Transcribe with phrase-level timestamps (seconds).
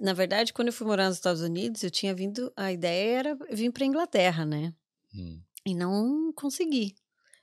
[0.00, 3.38] na verdade, quando eu fui morar nos Estados Unidos, eu tinha vindo, a ideia era
[3.50, 4.72] vir para Inglaterra, né?
[5.14, 5.40] Hum.
[5.66, 6.94] E não consegui.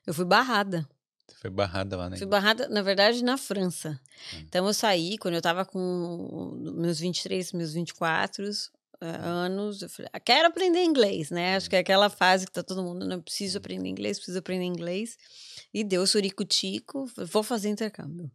[0.06, 0.88] Eu fui barrada.
[1.28, 2.18] Você foi barrada lá, né?
[2.18, 4.00] Fui barrada, na verdade, na França.
[4.34, 4.40] Hum.
[4.48, 8.46] Então eu saí, quando eu tava com meus 23, meus 24
[9.02, 11.56] eh, anos, eu falei, "Ah, quero aprender inglês, né?
[11.56, 14.66] Acho que é aquela fase que tá todo mundo, não preciso aprender inglês, preciso aprender
[14.66, 15.18] inglês.
[15.74, 18.32] E deu surico-tico, vou fazer intercâmbio.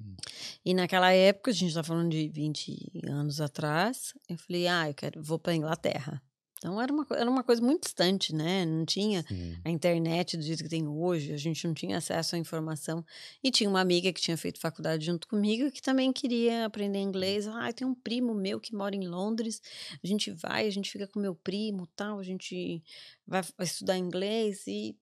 [0.00, 0.16] Hum.
[0.64, 4.94] E naquela época, a gente tá falando de 20 anos atrás, eu falei, ah, eu
[4.94, 6.22] quero, vou pra Inglaterra.
[6.58, 8.64] Então era uma, era uma coisa muito distante, né?
[8.64, 9.56] Não tinha Sim.
[9.62, 13.04] a internet do jeito que tem hoje, a gente não tinha acesso à informação.
[13.44, 17.46] E tinha uma amiga que tinha feito faculdade junto comigo que também queria aprender inglês.
[17.46, 19.60] Ah, tem um primo meu que mora em Londres,
[20.02, 22.82] a gente vai, a gente fica com meu primo, tal, a gente
[23.26, 24.96] vai, vai estudar inglês e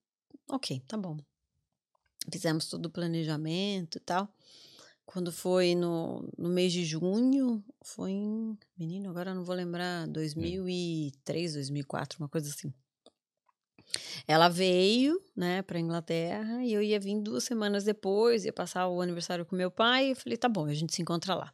[0.50, 1.16] ok, tá bom.
[2.32, 4.28] Fizemos todo o planejamento e tal.
[5.06, 8.58] Quando foi no, no mês de junho, foi em.
[8.76, 10.06] Menino, agora não vou lembrar.
[10.08, 12.72] 2003, 2004, uma coisa assim.
[14.26, 19.00] Ela veio, né, pra Inglaterra e eu ia vir duas semanas depois, ia passar o
[19.00, 20.08] aniversário com meu pai.
[20.08, 21.52] E eu falei, tá bom, a gente se encontra lá.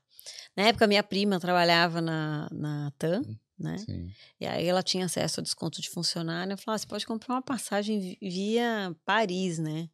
[0.57, 3.23] Na época, minha prima trabalhava na, na TAM,
[3.61, 3.87] né?
[3.87, 4.17] Sim.
[4.41, 6.53] E aí ela tinha acesso a desconto de funcionário.
[6.55, 9.89] Eu falei, ah, você pode comprar uma passagem vi- via Paris, né?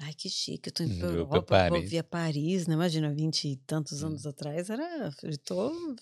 [0.00, 1.82] Ai, que chique, eu tô indo pra Vou pra Europa, vou Paris.
[1.82, 2.74] via Paris, né?
[2.74, 4.04] Imagina, vinte e tantos Hum.
[4.04, 5.12] anos atrás, era...
[5.22, 5.94] Eu tô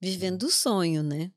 [0.00, 1.30] vivendo o sonho, né?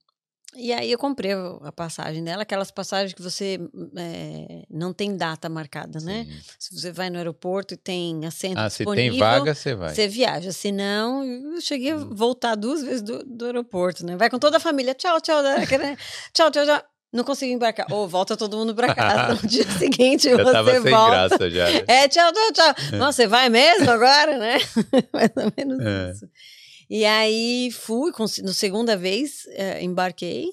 [0.55, 1.31] E aí eu comprei
[1.63, 3.59] a passagem dela, aquelas passagens que você
[3.95, 6.25] eh, não tem data marcada, né?
[6.27, 6.39] Sim.
[6.57, 9.11] Se você vai no aeroporto e tem assento Ah, se disponível...
[9.11, 9.93] tem vaga, você vai.
[9.93, 12.09] Você viaja, se não, eu cheguei a Hum.
[12.15, 14.17] voltar duas vezes do, do aeroporto, né?
[14.17, 15.57] Vai com toda a família, tchau, tchau, né?
[15.63, 15.95] Aquele-
[16.33, 16.83] tchau, tchau, tchau.
[17.13, 17.85] Não consegui embarcar.
[17.91, 19.33] Ou volta todo mundo pra casa.
[19.41, 21.11] No dia seguinte você tava sem volta.
[21.29, 21.65] graça já.
[21.69, 21.83] né?
[21.87, 22.97] É, tchau, tchau, tchau.
[22.99, 24.57] Nossa, você vai mesmo agora, né?
[25.13, 26.11] Mais ou menos É.
[26.11, 26.27] isso.
[26.89, 28.11] E aí fui,
[28.43, 30.49] no segunda vez, eh, embarquei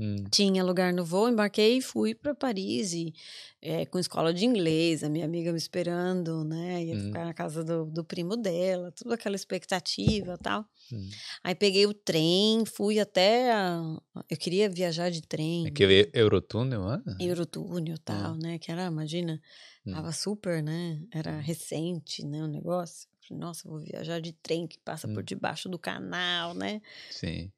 [0.00, 0.22] Hum.
[0.30, 3.12] tinha lugar no voo, embarquei e fui para Paris e
[3.60, 6.84] eh, com escola de inglês, a minha amiga me esperando, né?
[6.84, 7.00] Ia Hum.
[7.06, 10.64] ficar na casa do, do primo dela, tudo aquela expectativa e tal.
[10.92, 11.10] Hum.
[11.42, 13.50] Aí peguei o trem, fui até.
[13.52, 14.00] a-
[14.30, 17.02] eu queria viajar de trem, Aquele Eurotúnel, ah?
[17.18, 18.58] Eurotúnel e tal, né?
[18.60, 19.40] Que era, imagina,
[19.84, 19.92] Hum.
[19.92, 21.00] tava super, né?
[21.12, 22.40] Era recente, né?
[22.44, 23.08] O negócio.
[23.34, 25.24] Nossa, vou viajar de trem que passa por Hum.
[25.24, 26.80] debaixo do canal, né?
[27.10, 27.52] Sim.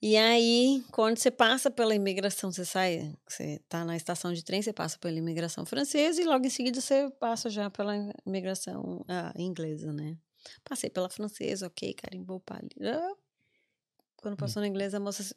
[0.00, 4.62] E aí, quando você passa pela imigração, você sai, você tá na estação de trem,
[4.62, 9.32] você passa pela imigração francesa e logo em seguida você passa já pela imigração ah,
[9.36, 10.16] inglesa, né?
[10.62, 12.70] Passei pela francesa, ok, carimbou o palio.
[12.84, 13.14] Ah,
[14.16, 15.34] Quando passou na inglesa, a moça assim,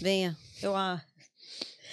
[0.00, 1.04] venha, eu ah.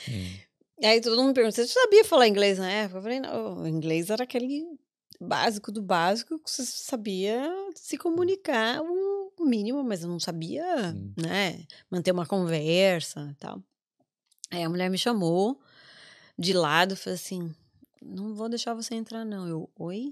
[0.08, 0.38] Hum.
[0.82, 3.00] E aí todo mundo pergunta, você sabia falar inglês na época?
[3.00, 4.68] Eu falei, não, o inglês era aquele
[5.20, 11.66] básico do básico que você sabia se comunicar o mínimo, mas eu não sabia, né,
[11.90, 13.62] manter uma conversa e tal.
[14.52, 15.60] Aí a mulher me chamou
[16.38, 17.54] de lado e falou assim,
[18.02, 19.48] não vou deixar você entrar não.
[19.48, 20.12] Eu, oi?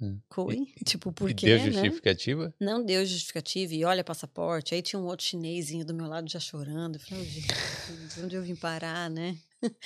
[0.00, 0.18] Hum.
[0.36, 0.66] Oi?
[0.84, 1.72] Tipo, por e quê, deu né?
[1.72, 2.54] justificativa?
[2.58, 4.74] Não deu justificativa e olha passaporte.
[4.74, 6.96] Aí tinha um outro chinesinho do meu lado já chorando.
[6.96, 9.36] Eu falei, "Ô, gente, onde eu vim parar, né?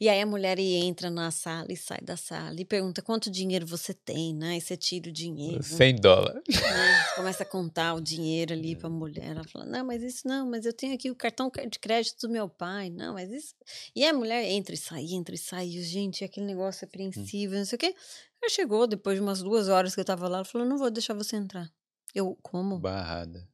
[0.00, 3.66] E aí a mulher entra na sala e sai da sala e pergunta quanto dinheiro
[3.66, 4.56] você tem, né?
[4.56, 5.62] E você tira o dinheiro.
[5.62, 6.42] 100 dólares.
[6.48, 7.04] né?
[7.14, 9.32] Começa a contar o dinheiro ali pra mulher.
[9.32, 12.32] Ela fala, não, mas isso não, mas eu tenho aqui o cartão de crédito do
[12.32, 12.90] meu pai.
[12.90, 13.54] Não, mas isso.
[13.94, 15.66] E a mulher entra e sai, entra e sai.
[15.68, 17.94] E, gente, aquele negócio apreensível, não sei o quê.
[18.42, 20.90] Ela chegou, depois de umas duas horas que eu tava lá, ela falou, não vou
[20.90, 21.70] deixar você entrar.
[22.14, 22.78] Eu, como?
[22.78, 23.48] Barrada.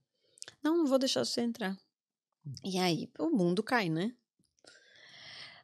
[0.62, 1.77] Não, não vou deixar você entrar.
[2.62, 4.15] E aí o mundo cai, né?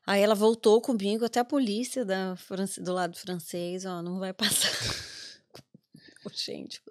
[0.06, 4.32] Aí ela voltou comigo até a polícia da France- do lado francês, ó, não vai
[4.32, 4.70] passar.
[6.34, 6.82] Gente,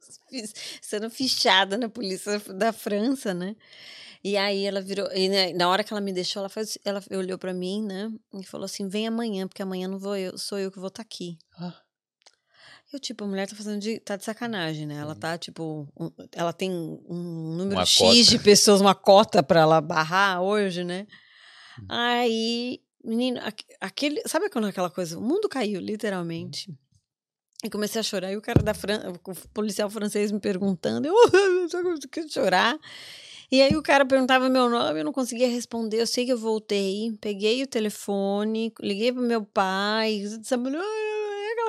[0.82, 3.56] sendo fichada na polícia da França, né?
[4.24, 7.02] E aí ela virou, e né, na hora que ela me deixou, ela, faz, ela
[7.12, 8.12] olhou pra mim, né?
[8.34, 11.02] E falou assim: vem amanhã, porque amanhã não vou eu, sou eu que vou estar
[11.04, 11.38] aqui.
[11.58, 11.80] Ah.
[12.92, 14.00] Eu, tipo, a mulher tá fazendo de.
[14.00, 14.96] tá de sacanagem, né?
[14.96, 15.88] Ela tá, tipo.
[16.00, 18.24] um- ela tem um número Uma X cota.
[18.24, 21.06] de pessoas, uma cota pra ela barrar hoje, né?
[21.80, 21.86] Hum.
[21.88, 24.22] Aí, menino, aque- aquele.
[24.26, 25.20] Sabe quando aquela coisa?
[25.20, 26.74] O mundo caiu, literalmente.
[27.64, 28.32] E comecei a chorar.
[28.32, 31.14] E o cara da França, o policial francês me perguntando, eu
[31.70, 32.76] só consegui chorar.
[33.52, 36.00] E aí o cara perguntava meu nome, eu não conseguia responder.
[36.02, 41.09] Eu sei que eu voltei, peguei o telefone, liguei pro meu pai, sabe, "Ah",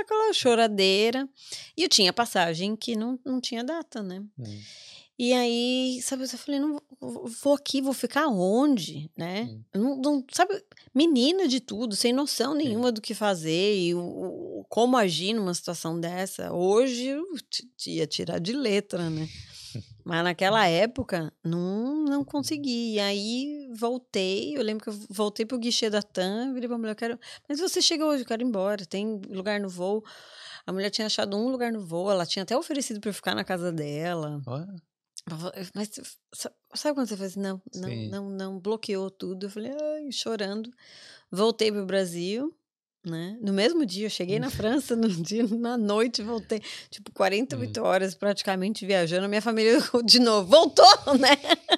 [0.00, 1.28] aquela, aquela choradeira.
[1.76, 4.22] E eu tinha passagem que não, não tinha data, né?
[4.38, 4.60] Hum.
[5.18, 9.42] E aí, sabe, eu falei, não vou- aqui, vou ficar onde, né?
[9.50, 9.62] Hum.
[9.74, 10.62] Não, não- sabe,
[10.94, 15.52] menina de tudo, sem noção nenhuma do que fazer e o, o- como agir numa
[15.52, 16.50] situação dessa.
[16.52, 17.26] Hoje eu
[17.86, 19.28] ia tirar de letra, né?
[20.10, 22.94] Mas naquela época, não, não consegui.
[22.94, 24.56] E aí voltei.
[24.56, 26.52] Eu lembro que eu voltei pro guichê da TAM.
[26.52, 27.18] Virei pra mulher, eu quero.
[27.48, 28.84] Mas você chega hoje, eu quero ir embora.
[28.84, 30.02] Tem lugar no voo.
[30.66, 32.10] A mulher tinha achado um lugar no voo.
[32.10, 34.42] Ela tinha até oferecido pra eu ficar na casa dela.
[34.48, 34.74] Olha.
[35.76, 35.90] Mas
[36.34, 39.46] sa- sabe quando você faz assim, não, não, não, não, bloqueou tudo.
[39.46, 40.68] Eu falei, ai, chorando.
[41.30, 42.52] Voltei pro Brasil,
[43.04, 43.36] né?
[43.40, 46.60] No mesmo dia, eu cheguei na França, no dia, na noite, voltei.
[46.90, 49.28] Tipo, 48 horas praticamente viajando.
[49.28, 50.86] Minha família, de novo, voltou,
[51.18, 51.36] né?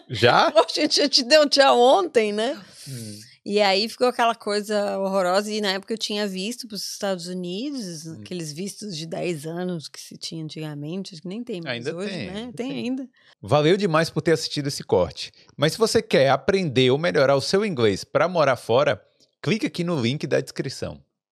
[0.09, 0.51] Já?
[0.51, 2.61] Poxa, a gente já te deu tchau ontem, né?
[2.89, 3.21] Hum.
[3.45, 5.51] E aí ficou aquela coisa horrorosa.
[5.51, 8.19] E na época eu tinha visto para os Estados Unidos, Hum.
[8.21, 11.99] aqueles vistos de 10 anos que se tinha antigamente, acho que nem tem mais Ainda
[11.99, 12.41] hoje, tem, né?
[12.43, 12.79] ainda Tem tem.
[12.85, 13.09] ainda.
[13.41, 15.33] Valeu demais por ter assistido esse corte.
[15.57, 19.03] Mas se você quer aprender ou melhorar o seu inglês para morar fora,
[19.43, 21.01] clique aqui no link da descrição.